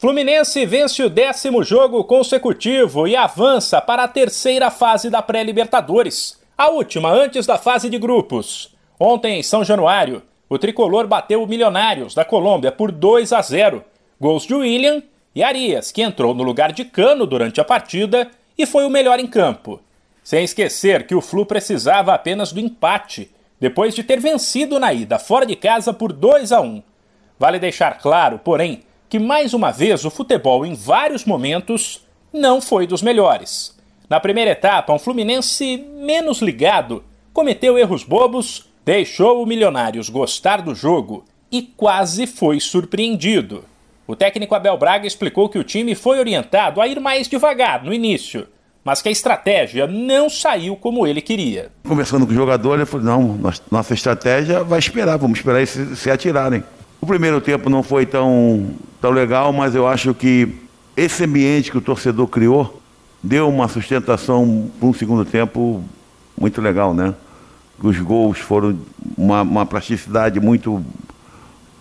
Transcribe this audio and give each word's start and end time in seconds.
Fluminense 0.00 0.64
vence 0.64 1.02
o 1.02 1.10
décimo 1.10 1.64
jogo 1.64 2.04
consecutivo 2.04 3.08
e 3.08 3.16
avança 3.16 3.80
para 3.80 4.04
a 4.04 4.08
terceira 4.08 4.70
fase 4.70 5.10
da 5.10 5.20
pré-Libertadores, 5.20 6.38
a 6.56 6.70
última 6.70 7.10
antes 7.10 7.46
da 7.46 7.58
fase 7.58 7.90
de 7.90 7.98
grupos. 7.98 8.76
Ontem, 8.96 9.40
em 9.40 9.42
São 9.42 9.64
Januário, 9.64 10.22
o 10.48 10.56
tricolor 10.56 11.08
bateu 11.08 11.42
o 11.42 11.48
Milionários 11.48 12.14
da 12.14 12.24
Colômbia 12.24 12.70
por 12.70 12.92
2 12.92 13.32
a 13.32 13.42
0. 13.42 13.82
Gols 14.20 14.44
de 14.44 14.54
William 14.54 15.02
e 15.34 15.42
Arias, 15.42 15.90
que 15.90 16.00
entrou 16.00 16.32
no 16.32 16.44
lugar 16.44 16.70
de 16.70 16.84
Cano 16.84 17.26
durante 17.26 17.60
a 17.60 17.64
partida 17.64 18.30
e 18.56 18.66
foi 18.66 18.86
o 18.86 18.90
melhor 18.90 19.18
em 19.18 19.26
campo. 19.26 19.80
Sem 20.22 20.44
esquecer 20.44 21.08
que 21.08 21.14
o 21.16 21.20
Flu 21.20 21.44
precisava 21.44 22.14
apenas 22.14 22.52
do 22.52 22.60
empate, 22.60 23.32
depois 23.58 23.96
de 23.96 24.04
ter 24.04 24.20
vencido 24.20 24.78
na 24.78 24.94
ida 24.94 25.18
fora 25.18 25.44
de 25.44 25.56
casa 25.56 25.92
por 25.92 26.12
2 26.12 26.52
a 26.52 26.60
1. 26.60 26.84
Vale 27.36 27.58
deixar 27.58 27.98
claro, 27.98 28.38
porém, 28.38 28.84
que 29.08 29.18
mais 29.18 29.54
uma 29.54 29.70
vez 29.70 30.04
o 30.04 30.10
futebol, 30.10 30.66
em 30.66 30.74
vários 30.74 31.24
momentos, 31.24 32.06
não 32.32 32.60
foi 32.60 32.86
dos 32.86 33.02
melhores. 33.02 33.76
Na 34.08 34.20
primeira 34.20 34.52
etapa, 34.52 34.92
um 34.92 34.98
Fluminense 34.98 35.84
menos 35.96 36.40
ligado 36.40 37.04
cometeu 37.32 37.78
erros 37.78 38.02
bobos, 38.02 38.68
deixou 38.84 39.42
o 39.42 39.46
Milionários 39.46 40.08
gostar 40.08 40.62
do 40.62 40.74
jogo 40.74 41.24
e 41.52 41.62
quase 41.62 42.26
foi 42.26 42.60
surpreendido. 42.60 43.64
O 44.06 44.16
técnico 44.16 44.54
Abel 44.54 44.76
Braga 44.78 45.06
explicou 45.06 45.48
que 45.48 45.58
o 45.58 45.64
time 45.64 45.94
foi 45.94 46.18
orientado 46.18 46.80
a 46.80 46.88
ir 46.88 46.98
mais 46.98 47.28
devagar 47.28 47.84
no 47.84 47.92
início, 47.92 48.46
mas 48.82 49.02
que 49.02 49.08
a 49.10 49.12
estratégia 49.12 49.86
não 49.86 50.30
saiu 50.30 50.74
como 50.74 51.06
ele 51.06 51.20
queria. 51.20 51.70
Conversando 51.86 52.26
com 52.26 52.32
o 52.32 52.34
jogador, 52.34 52.76
ele 52.76 52.86
falou: 52.86 53.04
não, 53.04 53.52
nossa 53.70 53.92
estratégia 53.92 54.64
vai 54.64 54.78
esperar, 54.78 55.18
vamos 55.18 55.38
esperar 55.38 55.58
eles 55.58 55.98
se, 55.98 56.10
atirarem. 56.10 56.64
O 57.00 57.06
primeiro 57.06 57.40
tempo 57.40 57.70
não 57.70 57.82
foi 57.82 58.04
tão, 58.04 58.70
tão 59.00 59.10
legal, 59.10 59.52
mas 59.52 59.74
eu 59.74 59.86
acho 59.86 60.12
que 60.12 60.48
esse 60.96 61.24
ambiente 61.24 61.70
que 61.70 61.78
o 61.78 61.80
torcedor 61.80 62.26
criou 62.26 62.82
deu 63.22 63.48
uma 63.48 63.68
sustentação 63.68 64.70
para 64.78 64.88
um 64.88 64.92
segundo 64.92 65.24
tempo 65.24 65.82
muito 66.38 66.60
legal, 66.60 66.92
né? 66.94 67.14
Os 67.80 67.98
gols 68.00 68.38
foram 68.38 68.78
uma, 69.16 69.42
uma 69.42 69.66
plasticidade 69.66 70.40
muito 70.40 70.84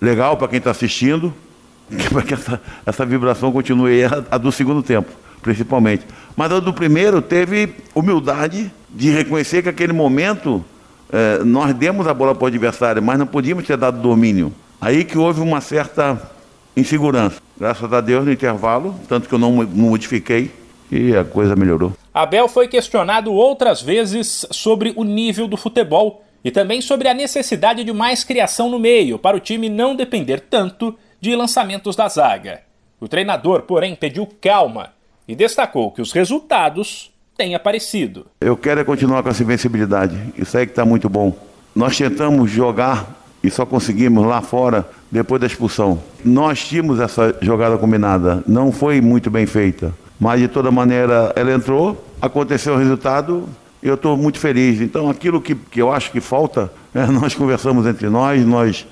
legal 0.00 0.36
para 0.36 0.48
quem 0.48 0.58
está 0.58 0.70
assistindo, 0.70 1.34
para 2.10 2.22
que 2.22 2.34
essa, 2.34 2.60
essa 2.86 3.04
vibração 3.04 3.50
continue 3.50 4.04
a, 4.04 4.24
a 4.30 4.38
do 4.38 4.52
segundo 4.52 4.82
tempo, 4.82 5.10
principalmente. 5.42 6.06
Mas 6.36 6.52
a 6.52 6.60
do 6.60 6.72
primeiro 6.72 7.20
teve 7.20 7.74
humildade 7.94 8.72
de 8.88 9.10
reconhecer 9.10 9.62
que 9.62 9.68
aquele 9.68 9.92
momento 9.92 10.64
eh, 11.12 11.42
nós 11.44 11.74
demos 11.74 12.06
a 12.06 12.14
bola 12.14 12.34
para 12.34 12.44
o 12.44 12.46
adversário, 12.46 13.02
mas 13.02 13.18
não 13.18 13.26
podíamos 13.26 13.66
ter 13.66 13.76
dado 13.76 14.00
domínio. 14.00 14.52
Aí 14.80 15.04
que 15.04 15.18
houve 15.18 15.40
uma 15.40 15.60
certa 15.60 16.30
insegurança. 16.76 17.40
Graças 17.58 17.92
a 17.92 18.00
Deus, 18.00 18.24
no 18.24 18.32
intervalo, 18.32 18.94
tanto 19.08 19.28
que 19.28 19.34
eu 19.34 19.38
não 19.38 19.52
modifiquei 19.52 20.50
e 20.90 21.14
a 21.14 21.24
coisa 21.24 21.54
melhorou. 21.54 21.92
Abel 22.12 22.48
foi 22.48 22.66
questionado 22.66 23.32
outras 23.32 23.82
vezes 23.82 24.46
sobre 24.50 24.92
o 24.96 25.04
nível 25.04 25.46
do 25.46 25.56
futebol 25.56 26.24
e 26.42 26.50
também 26.50 26.80
sobre 26.80 27.06
a 27.08 27.14
necessidade 27.14 27.84
de 27.84 27.92
mais 27.92 28.24
criação 28.24 28.70
no 28.70 28.78
meio 28.78 29.18
para 29.18 29.36
o 29.36 29.40
time 29.40 29.68
não 29.68 29.94
depender 29.94 30.40
tanto 30.40 30.96
de 31.20 31.36
lançamentos 31.36 31.94
da 31.94 32.08
zaga. 32.08 32.62
O 32.98 33.06
treinador, 33.06 33.62
porém, 33.62 33.94
pediu 33.94 34.26
calma 34.40 34.94
e 35.28 35.34
destacou 35.34 35.90
que 35.90 36.00
os 36.00 36.12
resultados 36.12 37.12
têm 37.36 37.54
aparecido. 37.54 38.26
Eu 38.40 38.56
quero 38.56 38.80
é 38.80 38.84
continuar 38.84 39.22
com 39.22 39.28
essa 39.28 39.42
invencibilidade. 39.42 40.18
Isso 40.36 40.56
aí 40.56 40.66
que 40.66 40.72
está 40.72 40.84
muito 40.84 41.08
bom. 41.08 41.36
Nós 41.74 41.96
tentamos 41.96 42.50
jogar 42.50 43.19
e 43.42 43.50
só 43.50 43.64
conseguimos 43.64 44.26
lá 44.26 44.40
fora 44.40 44.88
depois 45.10 45.40
da 45.40 45.46
expulsão. 45.46 46.00
Nós 46.24 46.64
tínhamos 46.66 47.00
essa 47.00 47.34
jogada 47.40 47.78
combinada, 47.78 48.42
não 48.46 48.70
foi 48.70 49.00
muito 49.00 49.30
bem 49.30 49.46
feita, 49.46 49.92
mas 50.18 50.40
de 50.40 50.48
toda 50.48 50.70
maneira 50.70 51.32
ela 51.34 51.52
entrou, 51.52 52.04
aconteceu 52.20 52.74
o 52.74 52.78
resultado 52.78 53.48
eu 53.82 53.94
estou 53.94 54.16
muito 54.16 54.38
feliz. 54.38 54.80
Então 54.80 55.08
aquilo 55.08 55.40
que, 55.40 55.54
que 55.54 55.80
eu 55.80 55.92
acho 55.92 56.10
que 56.10 56.20
falta, 56.20 56.70
é, 56.94 57.06
nós 57.06 57.34
conversamos 57.34 57.86
entre 57.86 58.08
nós, 58.08 58.44
nós, 58.44 58.86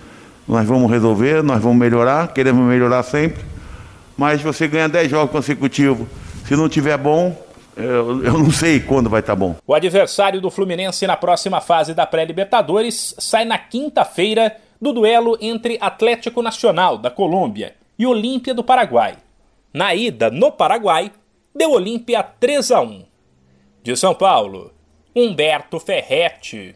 nós 0.47 0.67
vamos 0.67 0.91
resolver, 0.91 1.43
nós 1.43 1.62
vamos 1.62 1.78
melhorar, 1.78 2.28
queremos 2.28 2.67
melhorar 2.67 3.03
sempre, 3.03 3.43
mas 4.17 4.41
você 4.43 4.67
ganha 4.67 4.89
10 4.89 5.11
jogos 5.11 5.31
consecutivos, 5.31 6.06
se 6.47 6.56
não 6.56 6.69
tiver 6.69 6.97
bom, 6.97 7.37
eu, 7.78 8.25
eu 8.25 8.33
não 8.33 8.50
sei 8.50 8.81
quando 8.81 9.09
vai 9.09 9.21
estar 9.21 9.34
tá 9.34 9.39
bom. 9.39 9.56
O 9.66 9.75
adversário 9.75 10.41
do 10.41 10.50
Fluminense 10.50 11.06
na 11.06 11.16
próxima 11.16 11.61
fase 11.61 11.94
da 11.94 12.06
pré-Libertadores 12.06 13.15
sai 13.19 13.44
na 13.44 13.56
quinta-feira 13.56 14.56
do 14.81 14.93
duelo 14.93 15.39
entre 15.41 15.78
Atlético 15.81 16.43
Nacional 16.43 16.99
da 16.99 17.11
Colômbia 17.11 17.75
e 17.99 18.06
Olímpia 18.06 18.55
do 18.55 18.65
Paraguai. 18.65 19.17
Na 19.72 19.94
ida 19.94 20.31
no 20.31 20.50
Paraguai, 20.50 21.12
deu 21.55 21.72
Olímpia 21.72 22.22
3 22.22 22.71
a 22.72 22.81
1. 22.81 23.05
De 23.83 23.97
São 23.97 24.15
Paulo, 24.15 24.72
Humberto 25.15 25.78
Ferretti. 25.78 26.75